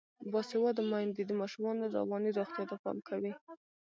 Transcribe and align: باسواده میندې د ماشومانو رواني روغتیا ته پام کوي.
باسواده 0.31 0.81
میندې 0.91 1.21
د 1.25 1.31
ماشومانو 1.41 1.91
رواني 1.95 2.29
روغتیا 2.37 2.63
ته 2.71 2.75
پام 2.83 2.97
کوي. 3.07 3.33